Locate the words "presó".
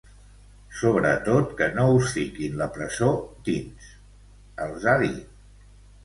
2.77-3.09